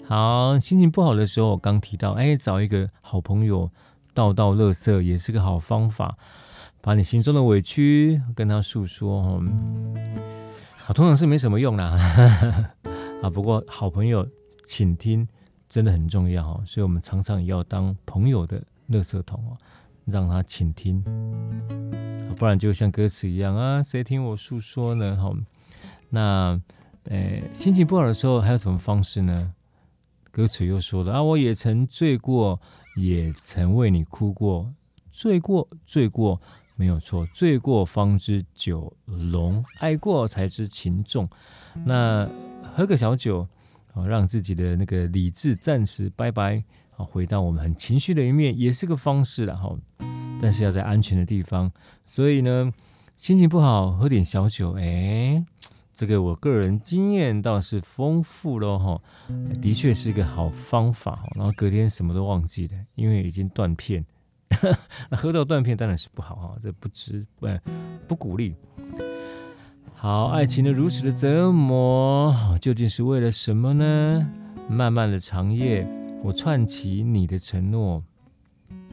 [0.07, 3.69] 好，心情不好的时候，我刚提到，哎，找一个好朋友
[4.13, 6.17] 倒倒垃圾也是个好方法，
[6.79, 9.41] 把你心中的委屈跟他诉说。
[9.41, 10.38] 嗯
[10.93, 11.91] 通常是没什么用啦，
[13.21, 14.27] 啊，不过好朋友
[14.65, 15.27] 倾听
[15.67, 19.57] 真的很重要哈，所以我们常常也要当朋友的垃圾桶哦，
[20.05, 21.03] 让他倾听，
[22.35, 25.15] 不然就像歌词一样啊，谁听我诉说呢？
[25.15, 25.31] 哈，
[26.09, 26.59] 那
[27.03, 29.53] 呃，心情不好的时候还有什么方式呢？
[30.31, 32.59] 歌词又说了啊，我也曾醉过，
[32.95, 34.73] 也曾为你哭过，
[35.11, 36.41] 醉过，醉过。
[36.79, 41.27] 没有错，醉过方知酒浓，爱过才知情重。
[41.85, 42.25] 那
[42.73, 43.45] 喝个小酒，
[43.93, 46.63] 啊，让自己的那个理智暂时拜拜，
[46.95, 49.77] 啊，回到我们很情绪的一面，也是个方式了哈。
[50.41, 51.69] 但是要在安全的地方。
[52.07, 52.71] 所以呢，
[53.17, 55.45] 心情不好，喝点小酒，哎，
[55.93, 58.79] 这个我个人经验倒是丰富咯。
[58.79, 59.01] 哈，
[59.61, 61.27] 的确是一个好方法。
[61.35, 64.05] 然后隔天什么都忘记了，因为已经断片。
[65.09, 67.47] 那喝到断片当然是不好哈，这不值，不
[68.07, 68.55] 不鼓励。
[69.95, 74.29] 好，爱情的如此的折磨，究竟是为了什么呢？
[74.69, 75.87] 漫漫的长夜，
[76.23, 78.03] 我串起你的承诺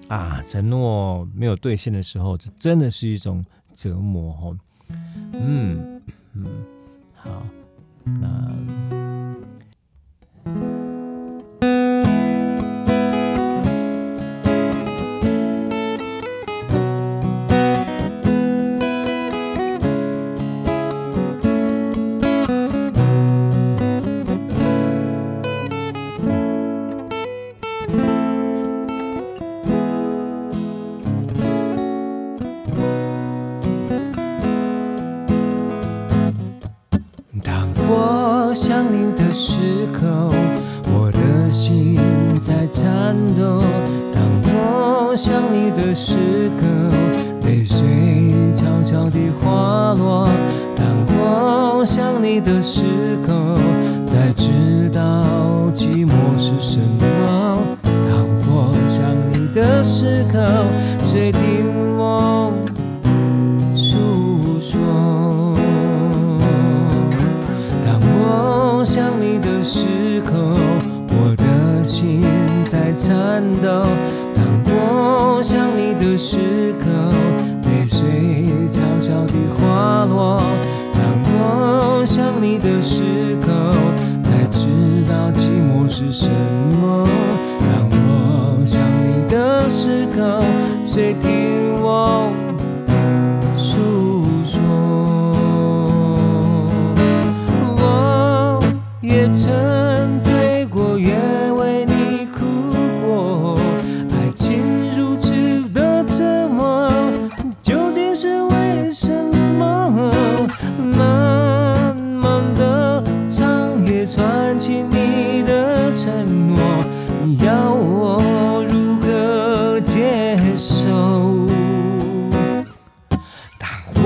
[0.09, 3.45] 啊，承诺没有兑现的时候，这真的是一种
[3.75, 4.59] 折磨哈。
[5.33, 6.03] 嗯
[6.33, 6.47] 嗯，
[7.15, 7.43] 好，
[8.05, 8.86] 那。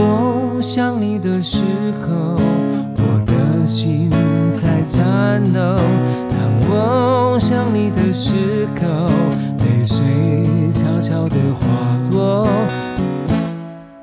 [0.03, 1.63] 我想你的时
[2.01, 2.37] 候，
[2.97, 4.11] 我的心
[4.49, 5.61] 在颤抖；
[6.31, 6.39] 当
[6.71, 9.09] 我想你的时候，
[9.59, 10.07] 泪水
[10.73, 11.67] 悄悄地滑
[12.11, 12.47] 落。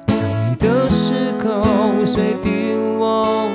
[0.10, 3.50] 想你的时候，谁听我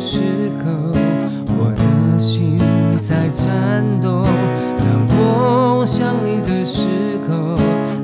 [0.00, 0.72] 时候，
[1.58, 2.58] 我的心
[2.98, 4.24] 在颤抖，
[4.78, 6.88] 当我想你的时
[7.28, 7.58] 候，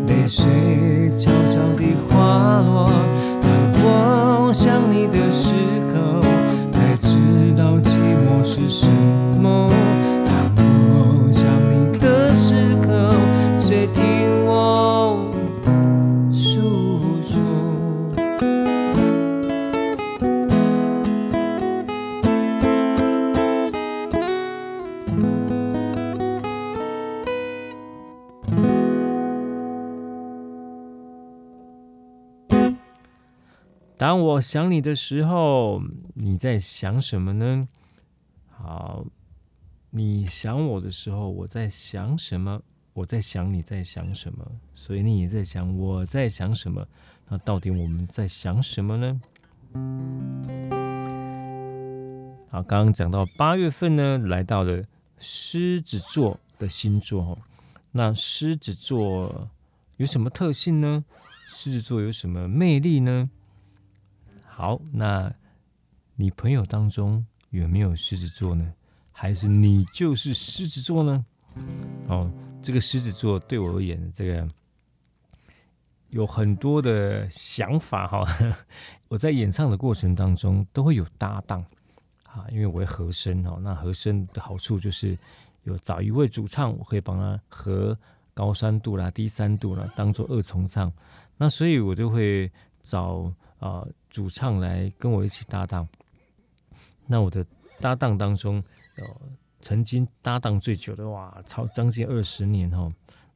[0.07, 2.84] 泪水悄悄地滑落。
[3.40, 5.55] 当我想你的时
[5.88, 6.20] 候，
[6.70, 7.16] 才知
[7.57, 9.26] 道寂寞是什么。
[33.99, 35.80] 当我想你的时候，
[36.12, 37.66] 你在想什么呢？
[38.51, 39.07] 好，
[39.88, 42.61] 你想我的时候，我在想什么？
[42.92, 44.47] 我在想你在想什么？
[44.74, 46.86] 所以你也在想我在想什么？
[47.28, 49.20] 那到底我们在想什么呢？
[52.51, 54.84] 好，刚刚讲到八月份呢，来到了
[55.16, 57.38] 狮子座的星座。
[57.92, 59.49] 那狮子座
[59.97, 61.07] 有什么特性呢？
[61.49, 63.30] 狮子座有什么魅力呢？
[64.59, 65.31] 好，那
[66.15, 68.73] 你朋友当中有没有狮子座呢？
[69.13, 71.27] 还是你就是狮子座呢？
[72.09, 72.33] 哦，
[72.63, 74.49] 这个狮子座对我而言，这个
[76.09, 78.27] 有很多的想法哈。
[79.09, 81.63] 我在演唱的过程当中都会有搭档
[82.25, 83.59] 啊，因为我会和声哦。
[83.61, 85.19] 那和声的好处就是
[85.65, 87.95] 有找一位主唱，我可以帮他和
[88.33, 90.91] 高三度啦、低三度啦，当做二重唱。
[91.37, 92.51] 那所以我就会
[92.83, 93.87] 找啊。
[94.17, 95.87] 主唱来跟我一起搭档，
[97.07, 97.45] 那我的
[97.81, 98.64] 搭档当中，
[98.97, 99.05] 呃，
[99.61, 102.91] 曾经搭档最久的哇，超将近二十年哈。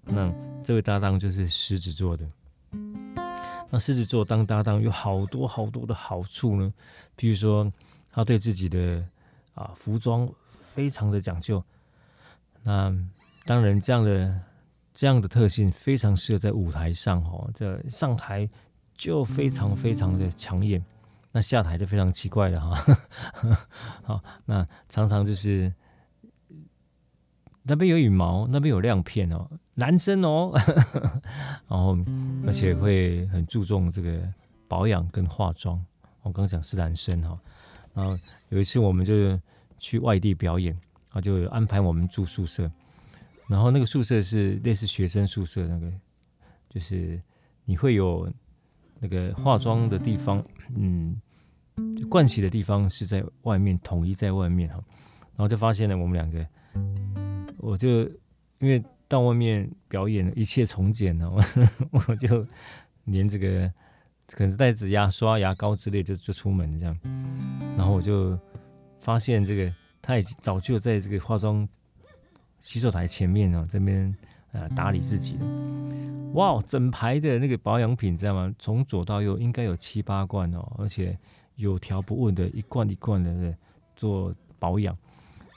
[0.05, 0.33] 那
[0.65, 2.27] 这位搭档就是狮子座的。
[3.69, 6.73] 那狮子座当搭档有好多好多的好处呢，
[7.15, 7.71] 比如说
[8.11, 9.05] 他对自己的
[9.53, 11.63] 啊服装非常的讲究。
[12.63, 12.91] 那
[13.45, 14.41] 当然这样的
[14.95, 18.49] 这样的特性非常适合在舞台上哈，这上台。
[19.01, 20.85] 就非常非常的抢眼，
[21.33, 22.97] 那下台就非常奇怪了哈。
[24.05, 25.73] 好，那常常就是
[27.63, 30.53] 那边有羽毛，那边有亮片哦，男生哦，
[31.67, 31.97] 然后
[32.45, 34.21] 而且会很注重这个
[34.69, 35.83] 保养跟化妆。
[36.21, 37.41] 我刚讲是男生哈，
[37.95, 38.19] 然后
[38.51, 39.41] 有一次我们就
[39.79, 40.79] 去外地表演，
[41.13, 42.71] 啊，就安排我们住宿舍，
[43.49, 45.91] 然后那个宿舍是类似学生宿舍，那个
[46.69, 47.19] 就是
[47.65, 48.31] 你会有。
[49.01, 50.45] 那个化妆的地方，
[50.77, 51.21] 嗯，
[52.11, 54.75] 盥洗的地方是在外面，统一在外面哈。
[55.37, 56.47] 然后就发现了我们两个，
[57.57, 58.03] 我就
[58.59, 61.33] 因为到外面表演，一切从简了，
[61.91, 62.47] 我就
[63.05, 63.67] 连这个
[64.29, 66.95] 可能是带指甲刷、牙膏之类就就出门这样。
[67.75, 68.39] 然后我就
[68.99, 71.67] 发现这个他已经早就在这个化妆
[72.59, 74.15] 洗手台前面哦，这边
[74.53, 75.39] 啊打理自己。
[76.35, 78.55] 哇，整排的那个保养品，知道吗？
[78.59, 81.19] 从左到右应该有七八罐哦，而且
[81.57, 83.55] 有条不紊的一罐一罐的
[83.97, 84.97] 做保养，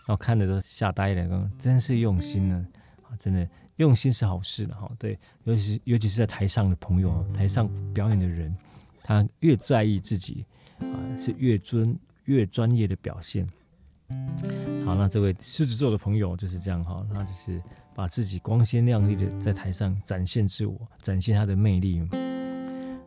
[0.06, 2.68] 然后看着都吓呆了，真是用心呢，
[3.04, 4.92] 啊，真的用心是好事的哈。
[4.98, 8.56] 对，尤其是尤其是在台上的朋友，台上表演的人，
[9.04, 10.44] 他越在意自己
[10.80, 13.48] 啊，是越尊越专业的表现。
[14.86, 17.62] 好，那这位狮子座的朋友就是这样哈，那就是
[17.96, 22.02] 把自己光鲜亮丽的在台上展现自我，展现他的魅力。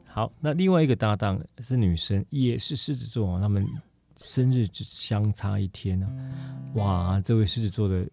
[0.07, 3.67] 好，那另外一个搭档是女生，也是狮子座，他们
[4.17, 6.09] 生日只相差一天呢。
[6.75, 8.09] 哇，这位狮子座的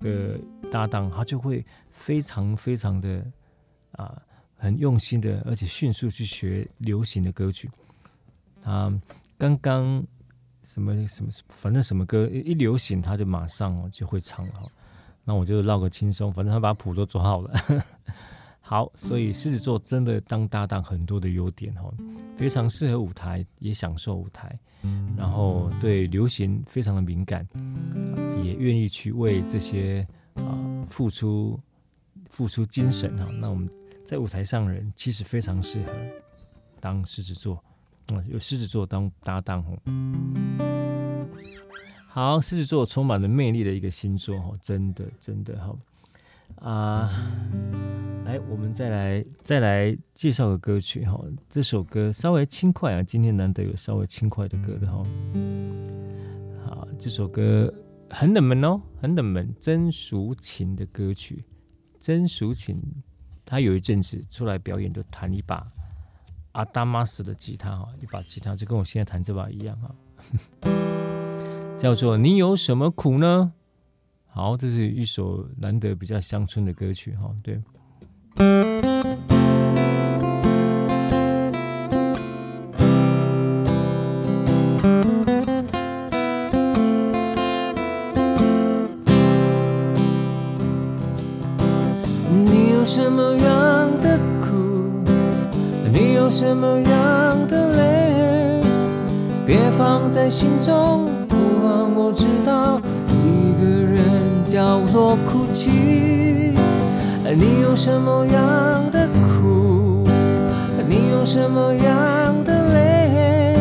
[0.00, 0.40] 的
[0.70, 3.24] 搭档，他就会非常非常的
[3.92, 4.20] 啊，
[4.56, 7.70] 很用心的，而且迅速去学流行的歌曲。
[8.60, 8.92] 他
[9.38, 10.04] 刚刚
[10.64, 14.70] 什么什么，反正什么歌一流行，他就马上就会唱了。
[15.24, 17.52] 那我就唠个轻松，反正他把谱都做好了。
[18.60, 21.92] 好，所以狮子座真的当搭档很多的优点哦，
[22.36, 24.58] 非常适合舞台，也享受舞台，
[25.16, 27.46] 然后对流行非常的敏感，
[28.42, 30.06] 也愿意去为这些
[30.36, 30.42] 啊
[30.88, 31.60] 付出
[32.30, 33.26] 付出精神哈。
[33.40, 33.68] 那我们
[34.06, 35.92] 在舞台上人其实非常适合
[36.80, 37.62] 当狮子座，
[38.06, 40.71] 啊，有狮子座当搭档哦。
[42.14, 45.74] 好，狮子座充满了魅力的一个星座哦，真的真的哈。
[46.56, 47.10] 啊，
[48.26, 51.18] 来，我们再来再来介绍个歌曲哈。
[51.48, 55.02] 这首歌稍微轻快啊，今天难得有稍微轻快的歌的哈。
[56.66, 57.72] 好，这首歌
[58.10, 59.50] 很冷门哦，很冷门。
[59.58, 61.42] 曾淑琴的歌曲，
[61.98, 62.78] 曾淑琴
[63.42, 65.66] 她有一阵子出来表演，就弹一把
[66.52, 69.94] 阿达玛斯的吉他哈，一把吉他就跟我现在弹这把一样哈，
[71.82, 73.54] 叫做你有什么苦呢？
[74.30, 77.60] 好，这是一首难得比较乡村的歌曲哈，对。
[92.30, 95.02] 你有什么样的苦？
[95.92, 98.64] 你有什么样的泪？
[99.44, 101.10] 别放在心中，
[107.34, 110.06] 你有什么样的苦？
[110.86, 113.56] 你有什么样的泪？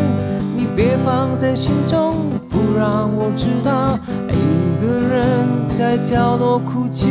[0.56, 2.18] 你别放在心中，
[2.50, 3.98] 不让我知道。
[4.28, 7.08] 一个人在角落哭泣。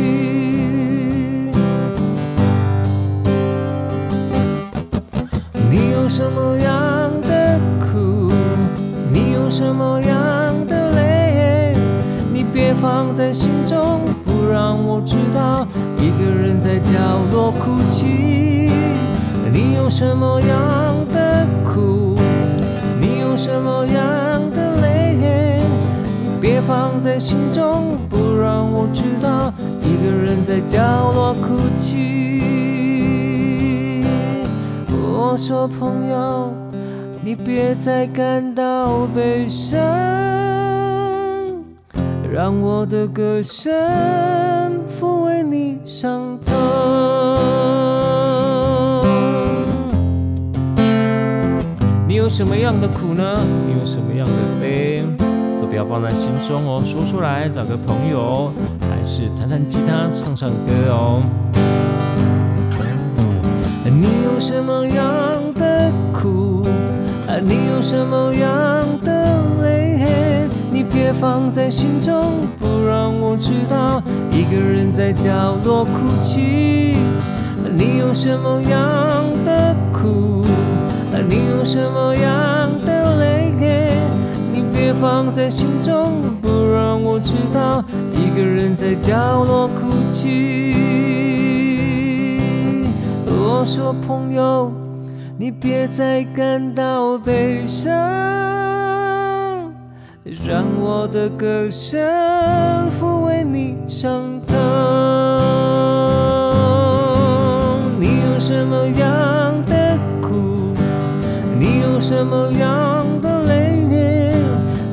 [5.69, 8.31] 你有什么样的苦？
[9.11, 11.75] 你有什么样的泪？
[12.31, 12.45] 你？
[12.53, 15.65] 别放在心中，不让我知道。
[16.01, 16.95] 一个人在角
[17.31, 18.71] 落哭泣。
[19.53, 22.17] 你有什么样的苦？
[22.99, 25.61] 你有什么样的泪？
[26.41, 29.53] 别放在心中，不让我知道。
[29.83, 32.41] 一个人在角落哭泣。
[34.89, 36.51] 我说朋友，
[37.23, 39.79] 你别再感到悲伤。
[42.33, 43.69] 让我的歌声
[44.87, 46.55] 抚慰你伤痛。
[52.07, 53.37] 你有什么样的苦呢？
[53.67, 55.03] 你有什么样的悲？
[55.59, 61.21] 都不要放在心中哦，说出来，找个朋友，还是弹弹吉他，唱唱歌哦。
[63.83, 66.65] 你有什么样的苦？
[67.41, 69.90] 你有什么样的泪？
[70.71, 74.01] 你别放在心中，不让我知道。
[74.31, 75.29] 一个人在角
[75.65, 76.95] 落哭泣。
[77.73, 80.45] 你有什么样的苦？
[81.27, 83.51] 你有什么样的泪？
[84.53, 87.83] 你别放在心中，不让我知道。
[88.13, 90.75] 一个人在角落哭泣。
[93.27, 94.71] 我说朋友，
[95.37, 98.60] 你别再感到悲伤。
[100.31, 101.99] 让我的歌声
[102.89, 104.57] 抚慰你伤痛。
[107.99, 110.73] 你有什么样的苦？
[111.59, 114.33] 你有什么样的泪？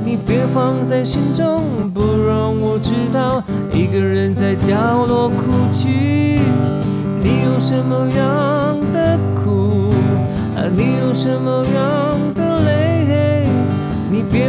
[0.04, 1.62] 你别放在心中，
[1.94, 3.40] 不让我知道。
[3.72, 6.40] 一个人在角落哭泣。
[7.22, 9.92] 你有什么样的苦？
[10.56, 11.97] 啊你有什么样？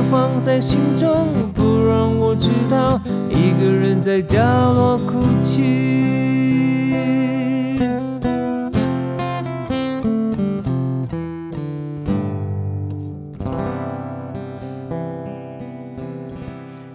[0.01, 2.99] 放在心中，不让我知道。
[3.29, 4.37] 一个人在角
[4.73, 5.61] 落哭泣。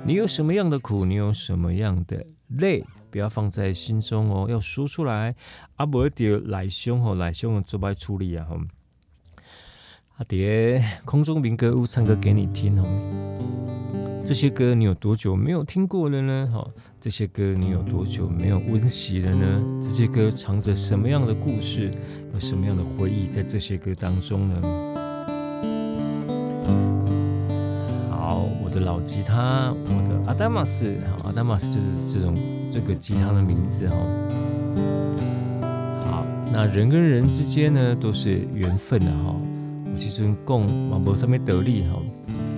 [0.06, 1.04] 你有什么样的苦？
[1.04, 2.84] 你有什么样的累？
[3.10, 5.34] 不要放在心中哦，要说出来。
[5.76, 8.58] 啊，不会掉来凶吼，来凶的做不处理啊吼。
[10.16, 12.86] 阿蝶，空中民歌屋唱歌给你听哦。
[14.24, 16.48] 这些歌你有多久没有听过了呢？
[16.52, 16.64] 哈，
[17.00, 19.60] 这些歌你有多久没有温习了呢？
[19.82, 21.90] 这些歌藏着什么样的故事？
[22.32, 24.60] 有什么样的回忆在这些歌当中呢？
[28.08, 32.38] 好，我的老吉他，我的阿达玛斯，好，阿达玛斯就是这种
[32.70, 33.96] 这个吉他的名字哈。
[36.04, 39.34] 好，那人跟人之间呢，都是缘分的哈。
[39.96, 42.00] 其实共马博上面得力哈，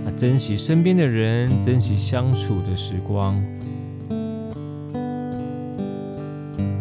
[0.07, 3.35] 啊，珍惜身边的人，珍惜相处的时光。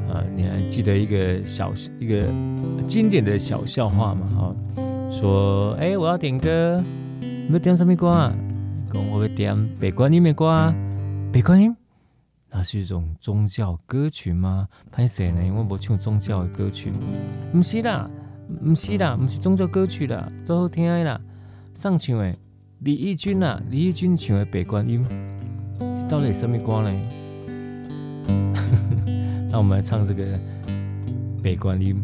[0.10, 2.28] 啊，你还记得一个小一个
[2.88, 4.28] 经典的小笑话吗？
[4.36, 4.56] 哈，
[5.12, 6.84] 说，哎、我要点歌，
[7.20, 8.34] 你要点什么歌啊？
[8.92, 10.74] 讲我要点北观音的歌，
[11.32, 11.76] 北观音，
[12.50, 14.68] 那是一种宗教歌曲吗？
[14.92, 15.44] 拍谁呢？
[15.44, 16.94] 因为我唱宗教的歌曲，
[17.52, 18.10] 不是啦。
[18.64, 21.20] 不是啦，毋是宗教歌曲啦，最好听的啦，
[21.74, 22.36] 上唱的
[22.80, 25.04] 李翊君啦，李翊君唱的《北观音》，
[26.10, 26.92] 到底什么歌呢？
[29.50, 30.24] 那我们来唱这个
[31.42, 31.96] 《北观音》。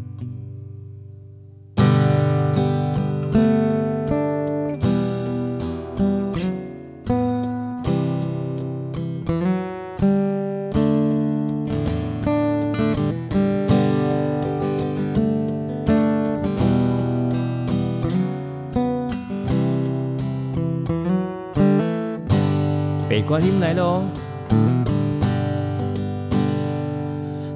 [23.32, 24.02] 观音来喽！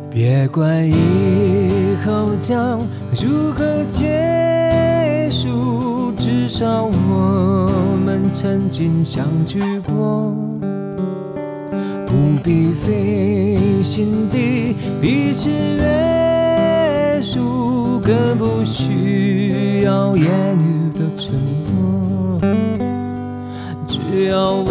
[0.10, 2.80] 别管以后将
[3.12, 10.34] 如何结束，至少我们曾经相聚过。
[12.06, 20.26] 不必费心地彼此约束，更不需要言
[20.58, 21.36] 语的承
[21.76, 22.40] 诺，
[23.86, 24.64] 只要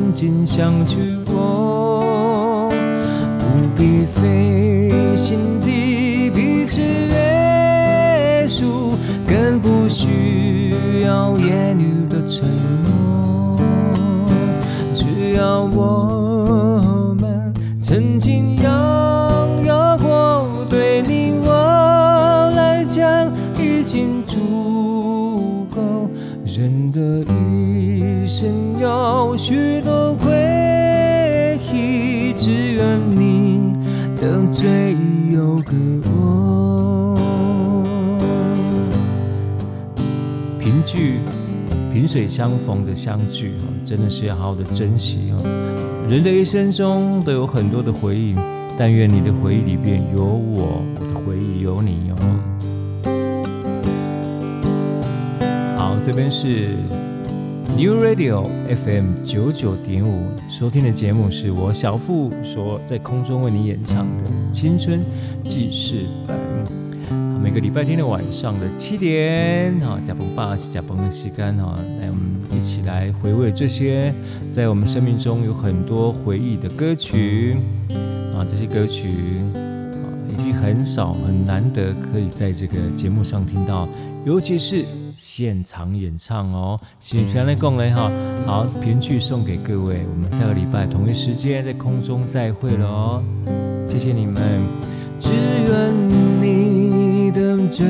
[0.00, 2.72] 曾经相聚过，
[3.38, 3.44] 不
[3.76, 8.94] 必费心地彼此约束，
[9.28, 12.48] 更不需要言语的承
[12.82, 13.60] 诺。
[14.94, 18.64] 只要我们曾经拥
[19.66, 23.30] 有过，对你我来讲
[23.62, 26.08] 已经足够，
[26.46, 27.00] 人的
[28.80, 33.76] 有许多回忆，只愿你
[34.16, 34.94] 的最
[35.36, 35.76] 后给
[36.08, 37.14] 我。
[40.58, 41.18] 萍聚，
[41.92, 43.52] 萍水相逢的相聚，
[43.84, 45.42] 真的是要好好的珍惜哦。
[46.08, 48.34] 人的一生中都有很多的回忆，
[48.78, 52.16] 但愿你的回忆里边有我，我的回忆有你哦。
[55.76, 56.76] 好这边是
[57.76, 65.02] New Radio FM 九九点五，收听的节目是我小富所在空中为你演唱的《青春
[65.44, 66.36] 记事本》。
[67.42, 72.22] 每个礼拜天的晚上的七点，哈，甲崩爸是甲崩的时间哈，来我们
[72.54, 74.12] 一起来回味这些
[74.50, 77.56] 在我们生命中有很多回忆的歌曲
[78.34, 79.08] 啊，这些歌曲
[79.54, 79.96] 啊，
[80.30, 83.88] 已经很少很难得可以在这个节目上听到，
[84.26, 84.84] 尤其是。
[85.22, 88.10] 现场演唱哦，喜欢的共雷哈，
[88.46, 93.22] 好，评剧送给各位，我们下个礼拜同一时间在空中再会了哦，
[93.86, 94.66] 谢谢你们。
[95.18, 97.86] 只愿你的最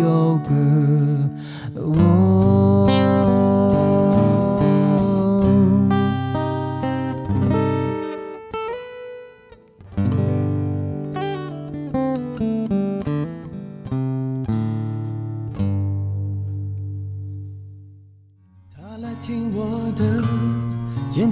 [0.00, 1.30] 有个
[1.76, 2.57] 我。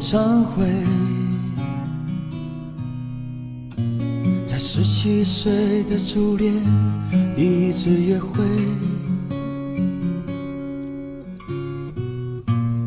[0.06, 0.64] 演唱会，
[4.46, 6.54] 在十七岁的初恋
[7.34, 8.44] 第一次约会，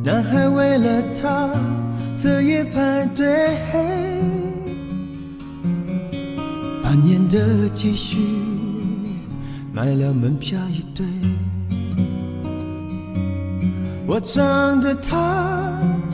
[0.01, 1.49] 男孩为了她
[2.15, 3.57] 彻夜排队，
[6.81, 8.19] 半年的积蓄
[9.73, 11.05] 买了门票一对。
[14.07, 15.68] 我长得他